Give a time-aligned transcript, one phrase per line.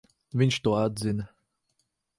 [0.41, 1.29] Viņš to atzina.